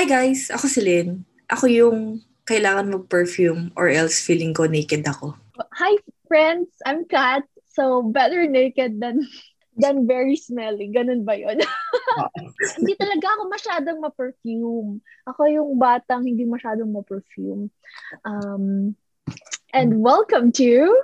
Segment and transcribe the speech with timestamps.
[0.00, 1.28] Hi guys, ako si Lynn.
[1.52, 5.36] Ako yung kailangan mag-perfume or else feeling ko naked ako.
[5.76, 5.92] Hi
[6.24, 7.44] friends, I'm Kat.
[7.76, 9.28] So better naked than
[9.76, 10.88] than very smelly.
[10.88, 11.60] Ganun ba yun?
[12.80, 15.04] hindi talaga ako masyadong ma-perfume.
[15.28, 17.68] Ako yung batang hindi masyadong ma-perfume.
[18.24, 18.96] Um,
[19.76, 20.96] and welcome to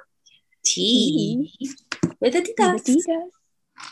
[0.65, 1.53] Tea.
[2.17, 2.81] With the The Titas.
[2.81, 3.29] Titas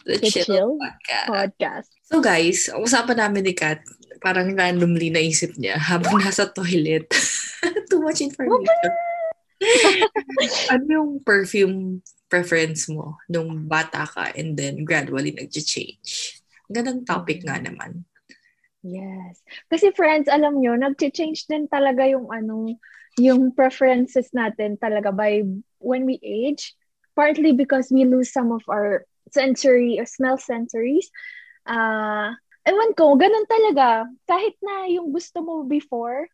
[0.08, 1.28] The, The Chill, Chill Podcast.
[1.28, 1.88] Podcast.
[2.08, 3.84] So guys, ang usapan namin ni Kat,
[4.24, 7.04] parang randomly naisip niya habang nasa toilet.
[7.92, 8.92] Too much information.
[10.72, 12.00] ano yung perfume
[12.32, 16.40] preference mo nung bata ka and then gradually nag-change?
[16.72, 18.08] Ganang topic nga naman.
[18.80, 19.40] Yes.
[19.68, 22.80] Kasi friends, alam nyo, nag-change din talaga yung ano,
[23.20, 25.44] yung preferences natin talaga by
[25.80, 26.72] when we age.
[27.14, 31.06] Partly because we lose some of our sensory or smell sensories.
[31.64, 34.08] Uh, ewan ko, ganun talaga.
[34.28, 36.28] Kahit na yung gusto mo before,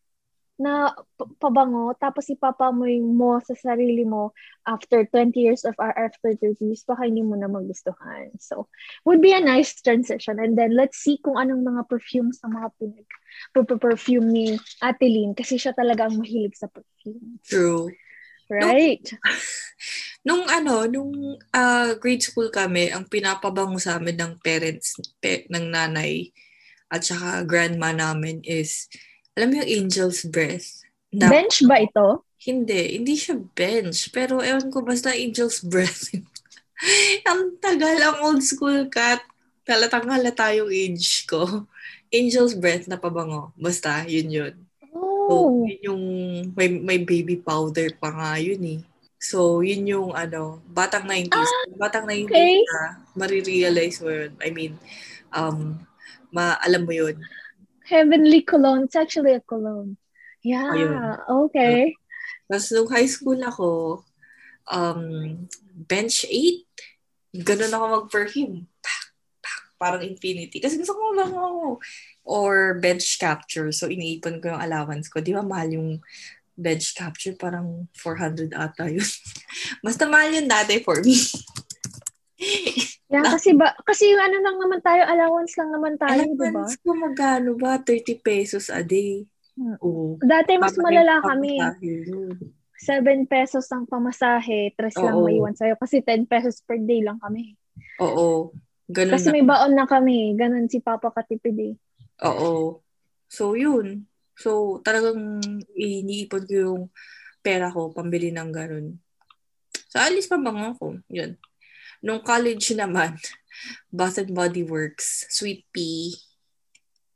[0.61, 0.93] na
[1.41, 4.29] pabango, tapos ipapamoy mo sa sarili mo
[4.69, 8.29] after 20 years of our after 30s, baka hindi mo na magustuhan.
[8.37, 8.69] So,
[9.01, 10.37] would be a nice transition.
[10.37, 13.09] And then, let's see kung anong mga perfumes sa mga pinag
[13.81, 14.53] perfume ni
[14.85, 17.41] Ate Lynn kasi siya talaga ang mahilig sa perfume.
[17.41, 17.89] True.
[18.51, 19.05] Right?
[20.27, 25.73] Nung ano, nung ah, grade school kami, ang pinapabango sa amin ng parents, pe, ng
[25.73, 26.29] nanay,
[26.93, 28.85] at saka grandma namin is,
[29.33, 30.85] alam mo yung angel's breath?
[31.09, 32.21] Na, Bench ba ito?
[32.41, 34.13] Hindi, hindi siya bench.
[34.13, 36.13] Pero ewan ko, basta angel's breath.
[37.29, 39.25] ang tagal, ang old school cat.
[39.65, 41.65] Talatang halata yung age ko.
[42.09, 43.53] Angel's breath na pabango.
[43.57, 44.53] Basta, yun yun.
[45.21, 45.63] So, Oh.
[45.67, 46.03] yun yung,
[46.57, 48.81] may, may baby powder pa nga yun eh.
[49.21, 51.77] So, yun yung ano, batang 90s.
[51.77, 52.57] batang 90s okay.
[52.65, 54.33] na, marirealize mo yun.
[54.41, 54.73] I mean,
[55.29, 55.77] um,
[56.33, 57.21] ma, alam mo yun.
[57.85, 58.89] Heavenly cologne.
[58.89, 59.99] It's actually a cologne.
[60.41, 60.73] Yeah.
[60.73, 61.21] Ayun.
[61.47, 61.93] Okay.
[62.49, 63.69] Tapos nung high school ako,
[64.73, 65.45] um,
[65.85, 68.65] bench 8, ganun ako mag-perfume.
[69.81, 70.61] Parang infinity.
[70.61, 71.81] Kasi gusto ko mabango.
[72.21, 73.73] Or bench capture.
[73.73, 75.25] So, iniipon ko yung allowance ko.
[75.25, 75.89] Di ba mahal yung
[76.53, 77.33] bench capture?
[77.33, 79.01] Parang 400 ata yun.
[79.85, 81.17] Basta mahal yun dati for me.
[83.11, 86.47] Yeah, kasi ba kasi yung ano lang naman tayo, allowance lang naman tayo, di ba?
[86.47, 87.77] allowance ko magkano ba?
[87.77, 89.27] 30 pesos a day.
[89.59, 89.75] Hmm.
[89.83, 90.15] Oo.
[90.23, 91.59] Dati mas malala kami.
[91.59, 92.33] sa akin yun.
[92.81, 95.29] 7 pesos ang pamasahe, 3 lang Oo.
[95.29, 95.77] maiwan sa'yo.
[95.77, 97.53] Kasi 10 pesos per day lang kami.
[98.01, 98.55] Oo.
[98.91, 99.33] Ganun Kasi na.
[99.33, 100.35] may baon na kami.
[100.35, 101.73] Ganon si Papa katipid eh.
[102.27, 102.83] Oo.
[103.31, 104.03] So, yun.
[104.35, 105.39] So, talagang
[105.71, 106.81] iniipon ko yung
[107.39, 108.99] pera ko, pambili ng ganun.
[109.87, 110.99] So, alis pa bang ako?
[111.07, 111.39] Yun.
[112.03, 113.15] Nung college naman,
[113.95, 116.11] Bath and Body Works, Sweet Pea,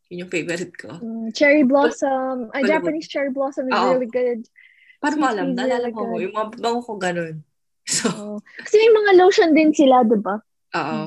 [0.10, 1.02] yun yung favorite ko.
[1.02, 2.54] Mm, cherry Blossom.
[2.54, 2.70] Wala ba?
[2.70, 3.98] Japanese Cherry Blossom is Oo.
[3.98, 4.46] really good.
[5.02, 5.46] Paano mo alam?
[5.52, 6.22] Naalala really ko, good.
[6.24, 7.36] yung mga bango ko ganun.
[7.86, 8.38] So, Oo.
[8.66, 10.42] Kasi may mga lotion din sila, di ba?
[10.74, 11.02] oo.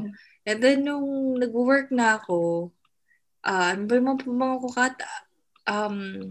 [0.48, 2.72] And then, nung nag-work na ako,
[3.44, 4.96] ah ano ba yung mga pabango ko, Kat?
[5.68, 6.24] Um,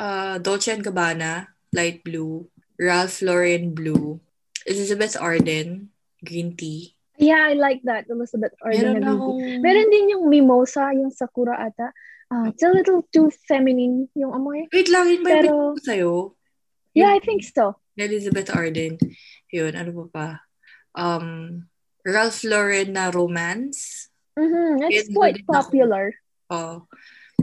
[0.00, 2.48] ah Dolce and Gabbana, light blue.
[2.80, 4.24] Ralph Lauren blue.
[4.64, 5.92] Elizabeth Arden,
[6.24, 6.96] green tea.
[7.20, 8.08] Yeah, I like that.
[8.08, 8.80] Elizabeth Arden.
[8.80, 9.20] Meron na green tea.
[9.20, 9.40] akong...
[9.60, 11.92] Meron din yung mimosa, yung sakura ata.
[12.32, 14.64] Ah, it's a little too feminine yung amoy.
[14.72, 16.32] Wait lang, yun ba Pero- sa'yo?
[16.96, 17.76] Yeah, I think so.
[18.00, 18.96] Elizabeth Arden.
[19.52, 20.28] Yun, ano pa pa?
[20.96, 21.68] Um,
[22.02, 24.08] Ralph Lauren na romance.
[24.34, 25.52] Mhm, It's Kenzo quite din ako.
[25.52, 26.04] popular.
[26.48, 26.74] Oh,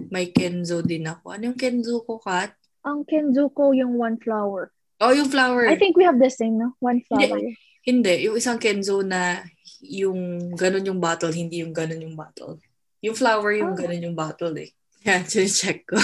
[0.09, 1.25] may Kenzo din ako.
[1.33, 2.53] Ano yung Kenzo ko, Kat?
[2.83, 4.71] Ang Kenzuko yung one flower.
[4.99, 5.67] Oh, yung flower.
[5.69, 6.75] I think we have the same, no?
[6.83, 7.39] One flower.
[7.81, 9.41] Hindi, yung isang Kenzo na
[9.79, 12.59] yung ganun yung bottle, hindi yung ganun yung bottle.
[12.99, 13.79] Yung flower yung Oh.
[13.79, 14.75] ganun yung bottle eh.
[15.07, 15.95] Yan, check ko.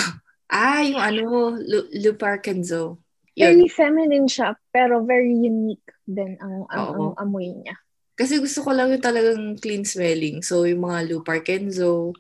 [0.47, 1.23] Ah, yung ano,
[1.59, 3.03] Lu- Lupar Kenzo.
[3.35, 3.51] Yun.
[3.59, 6.93] Very feminine siya, pero very unique din ang, ang, Oo.
[7.11, 7.75] ang amoy niya.
[8.15, 10.39] Kasi gusto ko lang yung talagang clean smelling.
[10.39, 12.15] So, yung mga Lupar Kenzo,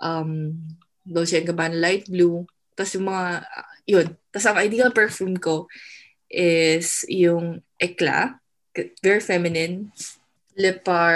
[0.00, 0.56] um,
[1.04, 4.06] Dolce Gabbana Light Blue, tapos yung mga, ah, yun.
[4.32, 5.68] Tapos ang ideal perfume ko
[6.32, 8.40] is yung Eclat,
[9.04, 9.92] very feminine.
[10.56, 11.14] Lepar,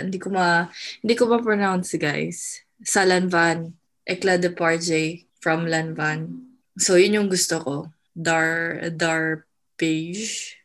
[0.00, 0.66] hindi ko ma,
[1.04, 2.64] hindi ko ma-pronounce guys.
[2.82, 3.76] Sa Lanvan,
[4.08, 6.48] Eclat de Parje from Lanvan.
[6.80, 7.76] So, yun yung gusto ko.
[8.16, 9.44] Dar, Dar
[9.76, 10.59] Beige.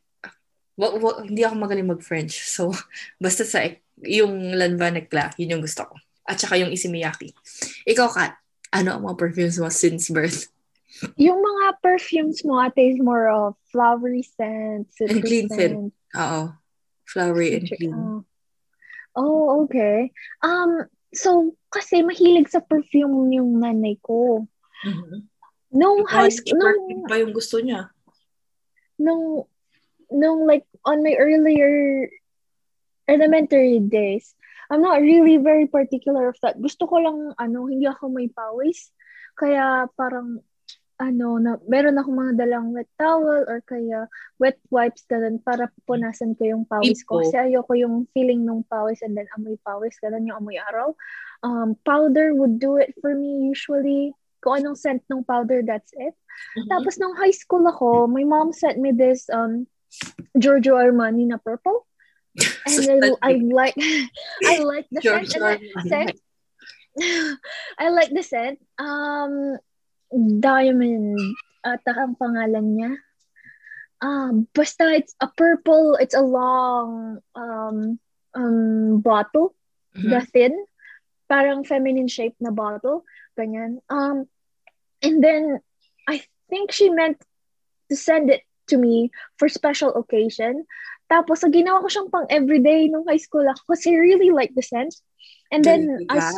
[0.75, 2.44] Wa, wa, hindi ako magaling mag-French.
[2.48, 2.72] So,
[3.24, 3.63] basta sa
[4.04, 5.95] yung Lanvan Eclat, yun yung gusto ko.
[6.27, 7.31] At saka yung Isimiyaki.
[7.88, 8.36] Ikaw, Kat,
[8.75, 10.51] ano ang mga perfumes mo since birth?
[11.19, 15.75] Yung mga perfumes mo, ate, is more of flowery scent, citrus clean scent.
[15.75, 15.92] scent.
[16.16, 16.42] Oo.
[17.06, 17.94] Flowery and clean.
[17.94, 18.24] Oh.
[19.16, 20.12] oh, okay.
[20.42, 24.48] Um, so, kasi mahilig sa perfume yung nanay ko.
[24.88, 25.19] Mm-hmm.
[25.75, 27.92] Nung high school, nung, pa yung gusto niya.
[28.95, 29.44] nung,
[30.11, 32.09] nung like, on my earlier
[33.07, 34.33] elementary days,
[34.69, 36.57] I'm not really very particular of that.
[36.57, 38.89] Gusto ko lang, ano, hindi ako may pawis.
[39.37, 40.41] Kaya parang,
[40.95, 44.07] ano, na, meron ako mga dalang wet towel or kaya
[44.39, 47.19] wet wipes ganun para punasan ko yung pawis ko.
[47.21, 50.95] Kasi ayoko yung feeling ng pawis and then amoy pawis, ganun yung amoy araw.
[51.43, 54.15] Um, powder would do it for me usually.
[54.41, 56.15] Kung anong scent ng powder, that's it.
[56.57, 56.69] Mhm.
[56.71, 59.67] Tapos nung high school ako, my mom sent me this um
[60.38, 61.86] Giorgio Armani na purple.
[62.68, 63.75] And I, I like
[64.44, 65.31] I like the scent.
[65.36, 66.12] And scent.
[67.80, 68.59] I like the scent.
[68.80, 69.57] Um
[70.15, 71.19] Diamond
[71.65, 72.92] ata ang pangalan niya.
[74.03, 78.00] Um basta it's a purple, it's a long um
[78.36, 79.56] um bottle,
[79.95, 80.12] Mhm.
[80.12, 80.53] the thin,
[81.31, 83.07] parang feminine shape na bottle,
[83.39, 83.80] ganyan.
[83.88, 84.27] Um
[85.00, 85.63] and then
[86.07, 86.21] I
[86.51, 87.19] think she meant
[87.89, 90.65] to send it to me for special occasion.
[91.06, 94.53] Tapos, sa ginawa ko siyang pang everyday nung high school ako kasi I really like
[94.57, 94.97] the scent.
[95.53, 96.33] And then, as,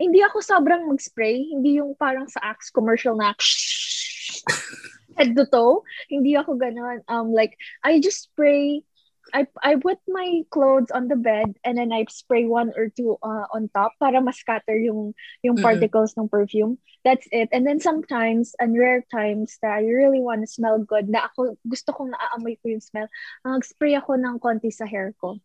[0.00, 1.52] hindi ako sobrang mag-spray.
[1.52, 3.34] Hindi yung parang sa Axe commercial na
[5.18, 5.82] head to toe.
[6.08, 7.02] Hindi ako ganon.
[7.10, 8.86] Um, like, I just spray
[9.34, 13.18] I I put my clothes on the bed and then I spray one or two
[13.22, 15.14] uh, on top para ma-scatter yung
[15.44, 15.64] yung Mm-mm.
[15.64, 16.78] particles ng perfume.
[17.04, 17.48] That's it.
[17.52, 21.56] And then sometimes, and rare times that I really want to smell good, na ako
[21.68, 23.08] gusto kong naaamoy ko yung smell,
[23.44, 25.38] nag-spray ako ng konti sa hair ko.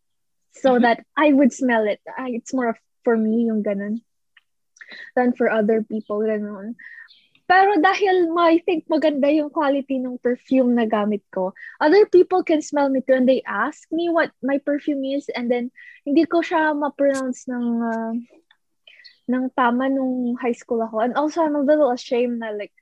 [0.53, 0.81] So Mhm.
[0.81, 1.99] that I would smell it.
[2.07, 4.01] Ah, It's more of for me yung ganun
[5.15, 6.19] than for other people.
[6.23, 6.75] Ganun.
[7.53, 12.41] Pero dahil ma- I think maganda yung quality ng perfume na gamit ko, other people
[12.41, 15.69] can smell me too and they ask me what my perfume is and then
[16.01, 18.13] hindi ko siya ma-pronounce ng uh,
[19.29, 21.05] ng tama nung high school ako.
[21.05, 22.73] And also, I'm a little ashamed na like,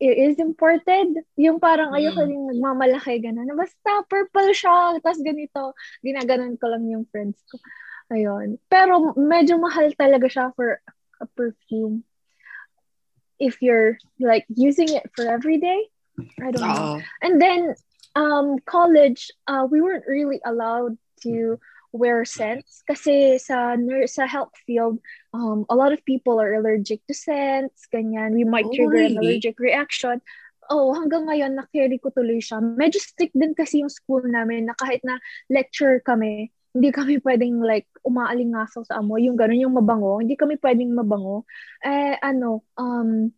[0.00, 1.12] it is imported.
[1.36, 1.96] Yung parang Mm.
[2.00, 3.52] ayoko din nagmamalaki, gano'n.
[3.52, 5.76] Basta purple siya, tapos ganito.
[6.02, 7.60] Ginaganon ko lang yung friends ko.
[8.10, 8.56] Ayun.
[8.66, 10.80] Pero medyo mahal talaga siya for
[11.20, 12.02] a perfume.
[13.38, 15.88] If you're like using it for every day,
[16.40, 16.96] I don't know.
[16.96, 17.00] Oo.
[17.22, 17.74] And then
[18.16, 20.96] um college, uh, we weren't really allowed
[21.28, 21.60] to
[21.96, 25.00] wear scents kasi sa nurse sa health field,
[25.32, 28.36] um, a lot of people are allergic to scents, ganyan.
[28.36, 29.40] We might Oh, trigger an really?
[29.40, 30.20] allergic reaction.
[30.66, 32.58] Oh, hanggang ngayon, na-carry ko tuloy siya.
[32.58, 37.64] Medyo strict din kasi yung school namin na kahit na lecture kami, hindi kami pwedeng
[37.64, 40.20] like umaalingasaw sa amoy, yung gano'n, yung mabango.
[40.20, 41.48] Hindi kami pwedeng mabango.
[41.80, 43.32] Eh, ano, um,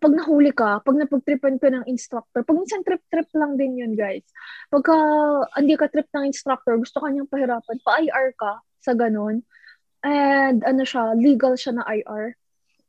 [0.00, 4.24] pag nahuli ka, pag napagtripan ka ng instructor, pag minsan trip-trip lang din yun, guys.
[4.72, 4.96] Pagka
[5.60, 9.44] hindi ka trip ng instructor, gusto ka niyang pahirapan, pa-IR ka sa ganun.
[10.00, 12.32] And ano siya, legal siya na IR.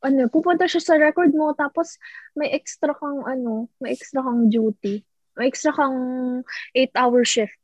[0.00, 2.00] Ano, pupunta siya sa record mo, tapos
[2.32, 5.04] may extra kang ano, may extra kang duty.
[5.36, 5.98] May extra kang
[6.72, 7.63] 8-hour shift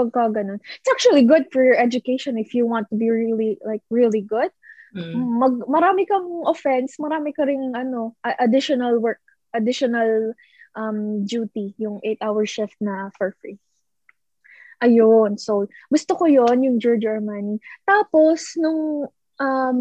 [0.00, 0.64] pagka ganun.
[0.80, 4.48] It's actually good for your education if you want to be really, like, really good
[4.90, 5.38] Mm.
[5.38, 9.22] mag marami kang offense, marami ka ring ano, additional work,
[9.54, 10.34] additional
[10.74, 13.58] um duty, yung 8-hour shift na for free.
[14.82, 15.38] Ayun.
[15.38, 17.60] So, gusto ko yon yung Giorgio Armani.
[17.84, 19.06] Tapos, nung
[19.38, 19.78] um,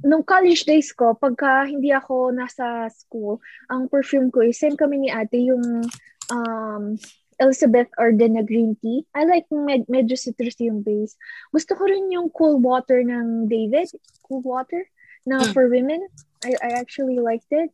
[0.00, 5.02] nung college days ko, pagka hindi ako nasa school, ang perfume ko is same kami
[5.04, 5.82] ni ate, yung
[6.30, 6.94] um,
[7.38, 9.06] Elizabeth Arden na green tea.
[9.14, 11.14] I like med- medyo citrusy yung base.
[11.54, 13.88] Gusto ko rin yung cool water ng David.
[14.26, 14.86] Cool water
[15.22, 15.52] na Mm.
[15.54, 16.02] for women.
[16.42, 17.70] I, I actually liked it.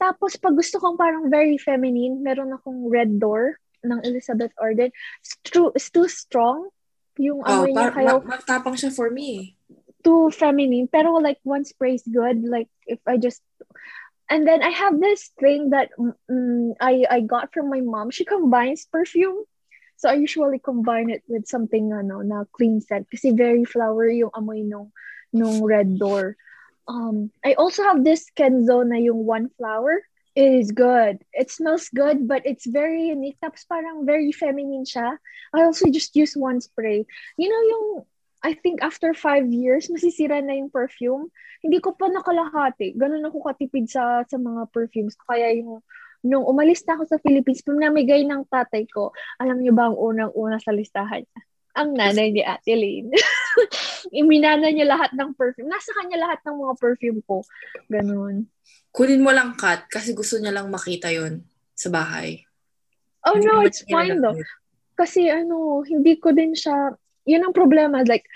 [0.00, 4.90] Tapos, pag gusto kong parang very feminine, meron akong Red Door ng Elizabeth Arden.
[5.22, 6.68] It's too, it's too strong.
[7.16, 9.54] Yung Oh, amoy niya, kaya ma- siya for me.
[10.04, 10.84] too feminine.
[10.84, 12.44] Pero like one spray is good.
[12.44, 13.40] Like if I just
[14.30, 18.10] and then I have this thing that mm, I I got from my mom.
[18.10, 19.44] She combines perfume.
[19.96, 24.34] So I usually combine it with something ano na clean scent kasi very flowery yung
[24.34, 24.90] amoy nung
[25.32, 26.36] nung red door.
[26.88, 30.02] Um I also have this Kenzo na yung one flower.
[30.34, 31.22] It is good.
[31.30, 33.38] It smells good, but it's very unique.
[33.38, 35.14] Tapos parang very feminine siya.
[35.54, 37.06] I also just use one spray.
[37.38, 37.86] You know yung
[38.44, 41.32] I think after five years, masisira na yung perfume.
[41.64, 42.92] Hindi ko pa nakalahati.
[42.94, 45.16] Ganun ako katipid sa sa mga perfumes.
[45.16, 45.80] Kaya yung
[46.24, 50.56] nung umalis na ako sa Philippines, pinamigay ng tatay ko, alam niyo ba ang unang-una
[50.56, 51.40] sa listahan niya?
[51.74, 53.12] Ang nanay ni Ate Lane.
[54.24, 55.68] Iminana niya lahat ng perfume.
[55.68, 57.42] Nasa kanya lahat ng mga perfume ko.
[57.90, 58.48] Ganun.
[58.94, 62.46] Kunin mo lang cut kasi gusto niya lang makita yon sa bahay.
[63.26, 64.38] Oh Hindi no, it's fine though.
[64.94, 68.04] Kasi ano, hindi ko din siya, yun ang problema.
[68.06, 68.28] Like,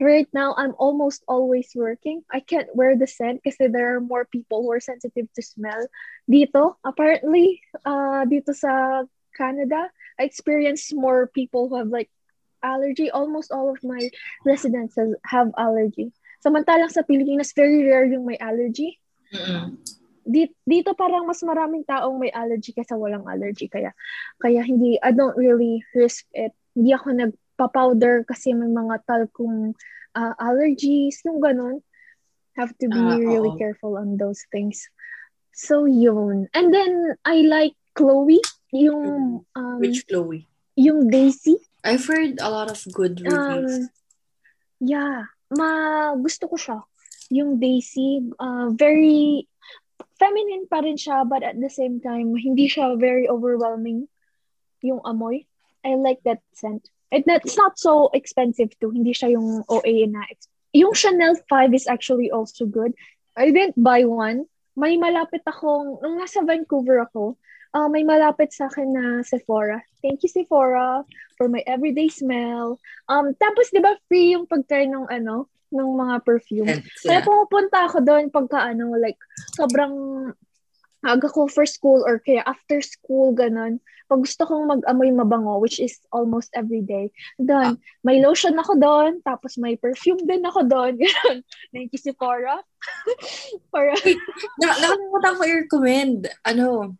[0.00, 2.22] right now I'm almost always working.
[2.30, 5.86] I can't wear the scent kasi there are more people who are sensitive to smell.
[6.30, 12.10] Dito, apparently, uh, dito sa Canada, I experienced more people who have like
[12.62, 13.10] allergy.
[13.10, 14.10] Almost all of my
[14.46, 16.14] residents have allergy.
[16.44, 19.00] Samantalang sa Pilipinas, very rare yung may allergy.
[19.32, 19.80] Mm-mm.
[20.24, 23.68] Dito, dito parang mas maraming taong may allergy kaysa walang allergy.
[23.68, 23.92] Kaya,
[24.40, 26.56] kaya hindi, I don't really risk it.
[26.72, 27.12] Hindi ako
[27.54, 29.74] nagpa-powder kasi may mga talcum
[30.18, 31.78] uh, allergies, yung ganun.
[32.58, 33.58] Have to be Ah, really oo.
[33.58, 34.86] careful on those things.
[35.54, 36.50] So, yun.
[36.54, 38.42] And then, I like Chloe,
[38.74, 40.46] yung, um, Which Chloe?
[40.74, 41.58] yung Daisy.
[41.86, 43.86] I've heard a lot of good reviews.
[43.86, 43.90] Um,
[44.82, 46.78] yeah, ma gusto ko siya.
[47.30, 49.46] Yung Daisy, uh, very
[50.18, 54.06] feminine pa rin siya, but at the same time, hindi siya very overwhelming
[54.82, 55.46] yung amoy.
[55.82, 56.86] I like that scent.
[57.12, 58.90] And that's not so expensive too.
[58.90, 60.24] Hindi siya yung OA na.
[60.74, 62.94] Yung Chanel 5 is actually also good.
[63.36, 64.46] I didn't buy one.
[64.74, 67.38] May malapit akong, nung nasa Vancouver ako,
[67.74, 69.82] uh, may malapit sa akin na Sephora.
[70.02, 71.06] Thank you, Sephora,
[71.38, 72.78] for my everyday smell.
[73.06, 76.70] Um, tapos, di ba, free yung pag-try ng ano, ng mga perfume.
[76.70, 77.26] And, Kaya yeah.
[77.26, 79.18] pumupunta ako doon pagka ano, like,
[79.58, 79.94] sobrang
[81.04, 83.78] aga ko for school or kaya after school, ganun.
[84.08, 89.20] Pag gusto kong mag-amoy mabango, which is almost every day, doon, may lotion ako doon,
[89.24, 91.44] tapos may perfume din ako doon, ganun.
[91.72, 92.60] Thank you, Sephora.
[93.72, 93.96] Para,
[94.60, 96.20] Na, nakalimutan ko i-recommend.
[96.44, 96.96] Ano,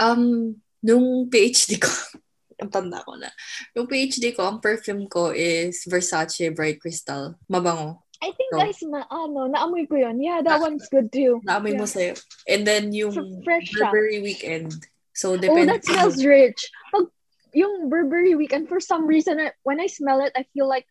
[0.00, 1.92] um, nung PhD ko,
[2.60, 3.28] ang tanda ko na.
[3.76, 7.36] Yung PhD ko, ang perfume ko is Versace Bright Crystal.
[7.48, 8.04] Mabango.
[8.20, 10.20] I think So- guys, na, ano, naamoy ko yun.
[10.20, 11.40] Yeah, that Ah, one's good too.
[11.44, 11.92] Naamoy mo Yeah.
[11.92, 12.12] sa'yo.
[12.46, 13.88] And then yung Fr- fresh siya.
[13.88, 14.76] Burberry Weekend.
[15.16, 15.68] So, Oh, depende.
[15.72, 16.68] that smells rich.
[16.92, 17.08] Pag
[17.52, 19.36] yung Burberry weekend, for some reason,
[19.66, 20.86] when I smell it, I feel like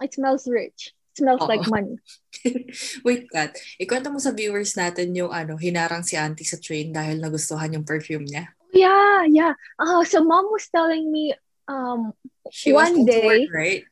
[0.00, 0.94] it smells rich.
[1.12, 1.50] It smells Oo.
[1.50, 1.98] like money.
[3.04, 3.58] Wait, Kat.
[3.82, 7.82] Ikwento mo sa viewers natin yung ano, hinarang si auntie sa train dahil nagustuhan yung
[7.84, 8.54] perfume niya.
[8.72, 9.52] Yeah, yeah.
[9.76, 11.34] Uh, so mom was telling me
[11.66, 12.14] um
[12.54, 13.84] She One to work, day- right?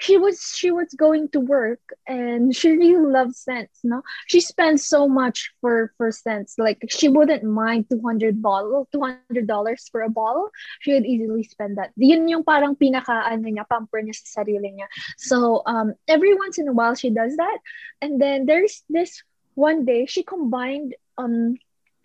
[0.00, 4.02] She was she was going to work and she really loves scents no?
[4.26, 6.56] She spends so much for for scents.
[6.58, 10.50] Like she wouldn't mind 200 bottle 200 dollars for a bottle.
[10.80, 11.92] She would easily spend that.
[11.96, 14.88] Yun yung parang pinaka ano niya pamper niya sa sarili niya.
[15.20, 17.58] So um every once in a while she does that.
[18.00, 19.22] And then there's this
[19.54, 21.56] one day she combined um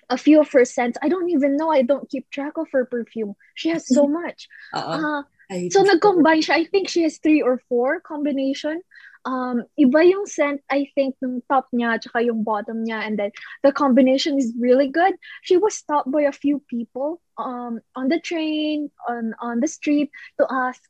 [0.09, 0.97] a few of her scents.
[1.01, 1.71] I don't even know.
[1.71, 3.35] I don't keep track of her perfume.
[3.55, 4.47] She has so much.
[4.75, 4.79] Oo.
[4.79, 6.55] uh, I- So, nag-combine siya.
[6.61, 8.81] I think she has three or four combination.
[9.25, 13.01] Um, iba yung scent, I think, ng top niya tsaka yung bottom niya.
[13.01, 13.33] And then,
[13.65, 15.17] the combination is really good.
[15.41, 20.13] She was stopped by a few people um, on the train, on, on the street,
[20.37, 20.85] to ask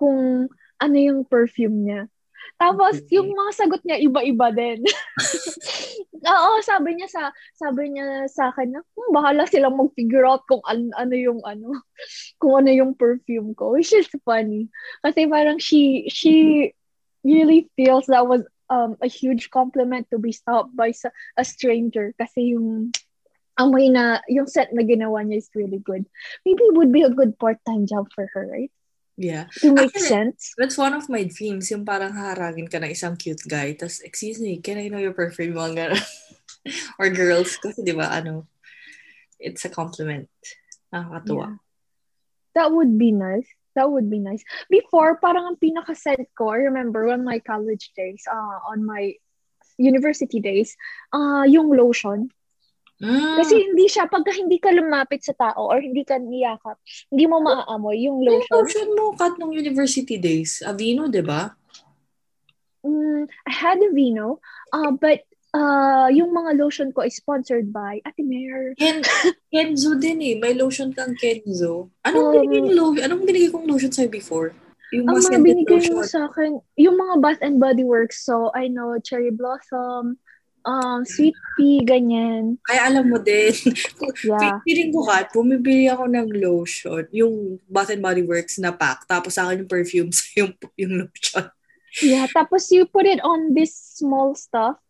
[0.00, 0.48] kung
[0.80, 2.08] ano yung perfume niya.
[2.54, 4.86] Tapos, yung mga sagot niya, iba-iba din.
[6.24, 10.62] Oo, sabi niya sa sabi niya sa akin na, hmm, bahala silang mag-figure out kung
[10.70, 11.74] an, ano yung ano,
[12.40, 13.74] kung ano yung perfume ko.
[13.74, 14.70] Which is funny.
[15.02, 16.70] Kasi parang she, she
[17.26, 22.14] really feels that was um, a huge compliment to be stopped by sa, a stranger.
[22.16, 22.94] Kasi yung
[23.58, 26.06] amoy na, yung set na ginawa niya is really good.
[26.46, 28.72] Maybe it would be a good part-time job for her, right?
[29.16, 29.46] Yeah.
[29.62, 30.54] To make Actually, sense.
[30.58, 34.42] That's one of my dreams, yung parang haharangin ka ng isang cute guy, tapos, excuse
[34.42, 35.54] me, can I know your perfume?
[35.54, 36.04] Mga ganun.
[36.98, 38.48] Or girls, kasi di ba, ano,
[39.38, 40.26] it's a compliment.
[40.90, 41.46] Nakakatuwa.
[41.46, 41.56] Yeah.
[42.54, 43.46] That would be nice.
[43.74, 44.42] That would be nice.
[44.70, 49.14] Before, parang ang pinaka-scent ko, I remember on my college days, uh, on my
[49.78, 50.78] university days,
[51.10, 52.30] uh, yung lotion.
[52.96, 53.36] Mm.
[53.36, 56.78] Kasi hindi siya, pagka hindi ka lumapit sa tao or hindi ka niyakap,
[57.10, 58.54] hindi mo maaamoy yung Yung lotion.
[58.54, 60.62] lotion mo, Kat, nung university days.
[60.62, 61.50] Avino, di ba?
[62.82, 64.38] Mm, I had a vino,
[64.70, 68.76] uh, but uh, yung mga lotion ko is sponsored by Ate Mare.
[68.76, 69.00] Ken,
[69.52, 70.34] Kenzo din eh.
[70.36, 71.88] May lotion kang Kenzo.
[72.04, 73.02] Anong Um, binigay lotion?
[73.02, 74.52] Anong binigay kong lotion sa'yo before?
[74.92, 75.96] Yung Ang mga binigay lotion.
[75.96, 78.22] mo sa akin, yung mga Bath and Body Works.
[78.22, 80.20] So, I know Cherry Blossom,
[80.64, 82.56] um, Sweet Pea, ganyan.
[82.64, 83.52] Kaya alam mo din,
[84.24, 84.60] Yeah.
[84.64, 89.36] feeling ko Kat, bumibili ako ng lotion, yung Bath and Body Works na pack, tapos
[89.36, 91.44] sa akin yung perfume sa yung, yung lotion.
[92.02, 94.80] Yeah, tapos you put it on this small stuff,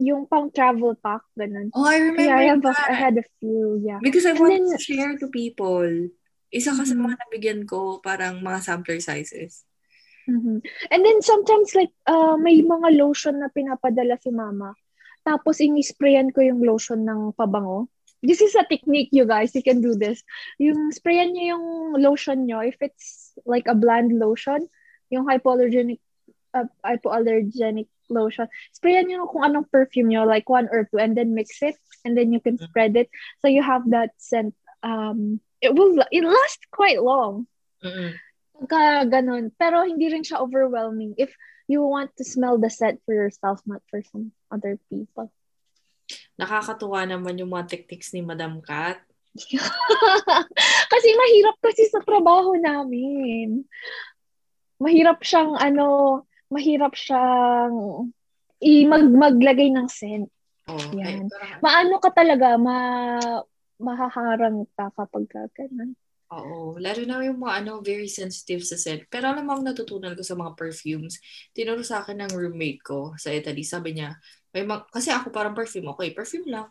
[0.00, 1.68] yung pang travel pack, ganun.
[1.76, 2.88] Oh, I remember Yeah, I, have a, that.
[2.88, 4.00] I had a few, yeah.
[4.00, 6.08] Because I then- to share to people.
[6.50, 7.04] Isa ka sa Mhm.
[7.04, 9.62] mga nabigyan ko, parang mga sampler sizes.
[10.26, 10.62] Mhm.
[10.90, 14.74] And then sometimes like uh, may mga lotion na pinapadala si mama.
[15.30, 17.86] Tapos ini-sprayan ko yung lotion ng pabango.
[18.18, 19.54] This is a technique, you guys.
[19.54, 20.26] You can do this.
[20.58, 21.66] Yung sprayan niyo yung
[22.02, 24.66] lotion nyo, if it's like a bland lotion,
[25.06, 26.02] yung hypoallergenic
[26.50, 31.30] uh, hypoallergenic lotion, sprayan nyo kung anong perfume nyo, like one or two, and then
[31.30, 32.66] mix it, and then you can Mm.
[32.66, 33.06] spread it.
[33.38, 34.58] So you have that scent.
[34.82, 37.46] Um, it will, it lasts quite long.
[38.58, 39.54] Pagka ganun.
[39.54, 41.30] Pero hindi rin siya overwhelming if
[41.70, 45.30] you want to smell the scent for yourself, not for some other people.
[46.36, 48.98] Nakakatuwa naman yung mga techniques ni Madam Kat.
[50.92, 53.62] kasi mahirap kasi sa trabaho namin.
[54.82, 58.10] Mahirap siyang ano, mahirap siyang
[58.60, 60.28] i mag maglagay ng scent.
[60.68, 61.26] Oh, Yan.
[61.26, 62.76] ay, Maano ka talaga, ma
[63.80, 65.96] mahaharang ka kapag ka ganun.
[66.30, 66.78] Oo.
[66.78, 69.10] Lalo na yung mga ano, very sensitive sa scent.
[69.10, 71.18] Pero alam mo, ang natutunan ko sa mga perfumes,
[71.50, 73.66] tinuro sa akin ng roommate ko sa Italy.
[73.66, 74.14] Sabi niya,
[74.50, 76.68] may mga, kasi ako parang perfume, okay, perfume lang.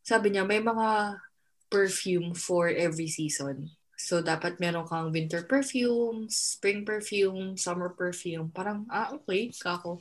[0.00, 1.20] Sabi niya, may mga
[1.68, 3.68] perfume for every season.
[3.98, 8.48] So, dapat meron kang winter perfume, spring perfume, summer perfume.
[8.54, 10.00] Parang, ah, okay, kako.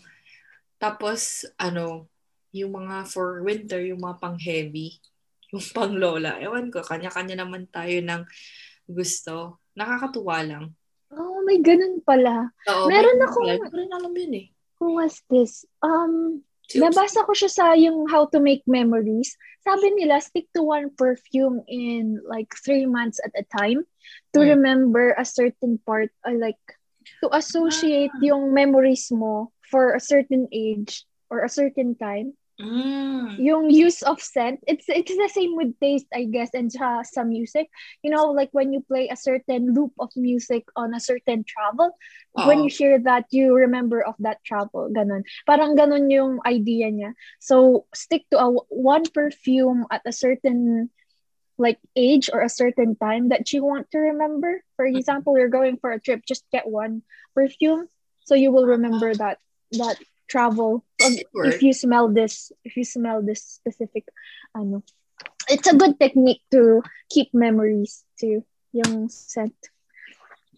[0.77, 2.07] Tapos, ano,
[2.53, 5.01] yung mga for winter, yung mga pang-heavy,
[5.51, 6.37] yung pang-lola.
[6.39, 8.21] Ewan ko, kanya-kanya naman tayo ng
[8.87, 9.59] gusto.
[9.75, 10.65] Nakakatuwa lang.
[11.11, 12.51] Oh, may ganun pala.
[12.69, 14.47] Oo, Meron akong- rin alam yun eh.
[14.77, 15.65] Who was this?
[15.81, 19.37] Um, nabasa ko siya sa yung How to Make Memories.
[19.63, 23.83] Sabi nila, stick to one perfume in like three months at a time
[24.33, 24.59] to Hmm.
[24.59, 26.59] remember a certain part, or like
[27.23, 32.35] to associate yung memories mo for a certain age or a certain time.
[32.57, 33.37] Mm.
[33.37, 37.21] Yung use of scent, it's it's the same with taste, I guess, and sa, sa
[37.21, 37.69] music.
[38.01, 41.93] You know, like when you play a certain loop of music on a certain travel,
[42.33, 44.89] when you hear that, you remember of that travel.
[44.89, 45.21] Ganon.
[45.45, 47.13] Parang ganon yung idea niya.
[47.37, 50.89] So, stick to a one perfume at a certain
[51.61, 54.65] like age or a certain time that you want to remember.
[54.77, 57.01] For example, you're going for a trip, just get one
[57.37, 57.85] perfume
[58.27, 59.39] so you will remember that
[59.71, 59.97] that
[60.27, 64.03] travel if you smell this if you smell this specific
[64.55, 64.83] ano
[65.47, 68.43] it's a good technique to keep memories too
[68.75, 69.55] yung scent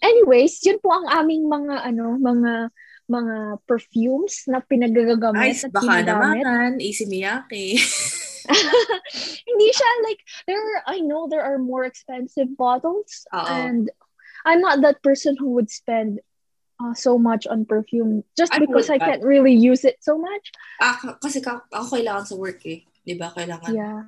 [0.02, 2.74] anyways yun po ang aming mga ano mga
[3.10, 6.46] mga perfumes na pinagagamit Nice, at baka ginagamit.
[6.46, 6.70] naman.
[6.78, 7.74] Easy Miyake.
[9.50, 13.46] hindi siya like there are, I know there are more expensive bottles Oo.
[13.50, 13.90] and
[14.46, 16.22] I'm not that person who would spend
[16.80, 20.52] uh, so much on perfume just I because I can't really use it so much.
[20.82, 22.84] ah, kasi ka, ako kailangan sa work eh.
[23.04, 23.32] Di ba?
[23.36, 23.72] Kailangan.
[23.76, 24.02] Yeah.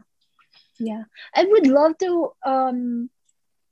[0.81, 1.03] Yeah.
[1.35, 3.11] I would love to um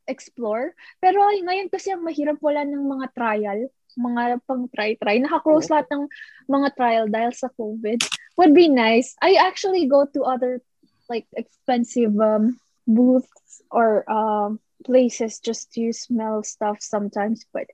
[0.10, 3.60] explore pero ngayon kasi ang mahirap wala ng mga trial
[4.00, 5.20] mga pang try-try.
[5.20, 5.74] Naka-close Oo.
[5.76, 6.04] lahat ng
[6.48, 8.00] mga trial dahil sa COVID.
[8.40, 9.16] Would be nice.
[9.20, 10.64] I actually go to other
[11.12, 17.68] like expensive um, booths or um, places just to smell stuff sometimes, but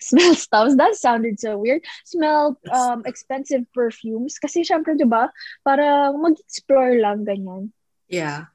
[0.00, 0.74] smell stuff.
[0.76, 1.84] That sounded so weird.
[2.04, 4.36] Smell um, expensive perfumes.
[4.40, 5.30] Kasi syempre, di ba,
[5.62, 7.70] para mag-explore lang ganyan.
[8.08, 8.50] Yeah.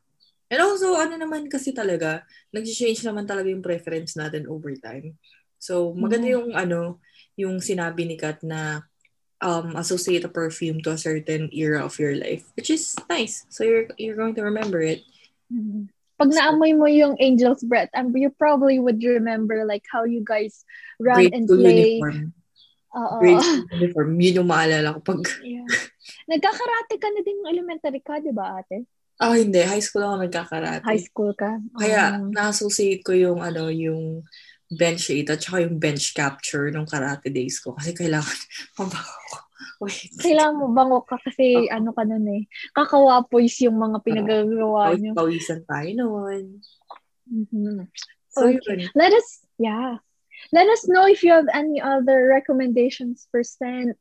[0.51, 2.21] And also, ano naman kasi talaga,
[2.53, 5.17] nag-change naman talaga yung preference natin over time.
[5.57, 6.33] So, maganda Mhm.
[6.35, 6.81] yung ano,
[7.39, 8.85] yung sinabi ni Kat na
[9.41, 13.45] um, associate a perfume to a certain era of your life, which is nice.
[13.49, 15.01] So, you're you're going to remember it.
[15.49, 15.89] Mhm.
[16.15, 20.63] Pag naamoy mo yung angel's breath, um, you probably would remember like how you guys
[20.99, 21.99] run Grade and play.
[21.99, 22.31] uniform.
[22.95, 23.15] Oo.
[23.19, 23.43] Grade
[23.75, 24.09] uniform.
[24.15, 25.21] Yun yung maalala ko pag...
[25.43, 25.67] Yeah.
[26.29, 28.87] Nagkakarate ka na din ng elementary ka, di ba ate?
[29.19, 29.59] Ah, hindi.
[29.61, 30.83] High school ako nagkakarate.
[30.83, 31.59] High school ka.
[31.77, 34.23] Kaya, Um, na-associate ko yung ano, yung
[34.71, 37.77] bench eight at saka yung bench capture nung karate days ko.
[37.77, 38.37] Kasi kailangan
[38.81, 39.37] mabaho ko.
[39.81, 40.11] Wait.
[40.19, 42.43] kailangan mo bango ka kasi ano ka nun eh.
[42.75, 45.15] Kakawapoys yung mga pinagagawa nyo.
[45.15, 46.43] Pawis-pawisan tayo noon.
[47.31, 47.87] Mhm.
[48.35, 48.59] So, Okay.
[48.85, 48.91] yun.
[48.93, 49.97] Let us, yeah.
[50.51, 53.95] Let us know if you have any other recommendations for scent.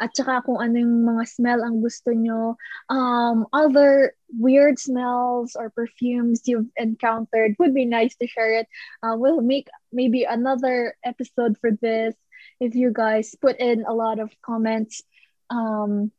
[0.00, 2.56] At saka kung ano yung mga smell ang gusto nyo.
[2.92, 8.68] Um, other weird smells or perfumes you've encountered would be nice to share it.
[9.00, 12.12] Uh, we'll make maybe another episode for this
[12.60, 15.02] if you guys put in a lot of comments.
[15.50, 16.10] Um,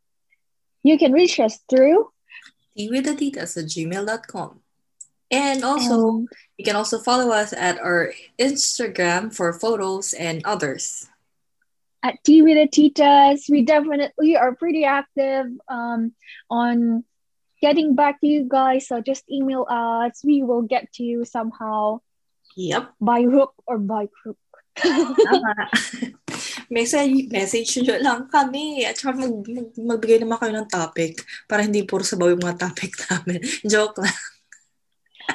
[0.84, 2.10] you can reach us through.
[2.78, 4.60] Tiwidatitas at gmail.com.
[5.30, 6.23] And also,
[6.58, 11.10] you can also follow us at our Instagram for photos and others.
[12.04, 13.50] at Tea with the Titas.
[13.50, 16.13] We definitely are pretty active um,
[16.50, 17.04] on
[17.60, 18.88] getting back to you guys.
[18.88, 20.21] So just email us.
[20.23, 22.00] We will get to you somehow
[22.56, 22.93] Yep.
[23.02, 24.38] by hook or by crook.
[24.78, 25.67] Tama.
[26.69, 28.84] message, message nyo lang kami.
[28.84, 32.69] At saka mag, mag, magbigay naman kayo ng topic para hindi puro sabaw yung mga
[32.69, 33.39] topic namin.
[33.63, 34.17] Joke lang.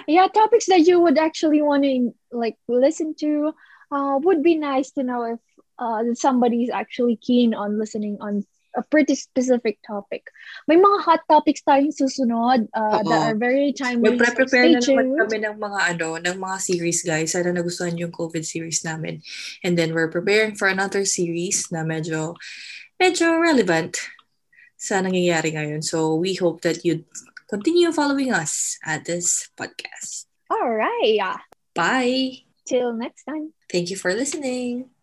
[0.06, 3.52] yeah, topics that you would actually want to like listen to
[3.92, 5.40] uh, would be nice to know if
[5.78, 10.28] uh, somebody's actually keen on listening on a pretty specific topic.
[10.66, 14.16] May mga hot topics tayong susunod uh, that are very timely.
[14.16, 17.37] Mag-prepare so na naman kami ng mga ano, ng mga series guys.
[17.37, 19.20] Sana nagustuhan yung COVID series namin.
[19.62, 22.35] And then we're preparing for another series na medyo
[22.96, 24.00] medyo relevant
[24.82, 25.87] sa nangyayari ngayon.
[25.87, 27.06] So we hope that you
[27.46, 30.26] continue following us at this podcast.
[30.50, 31.38] All right.
[31.74, 32.48] Bye.
[32.66, 33.52] Till next time.
[33.70, 34.90] Thank you for listening.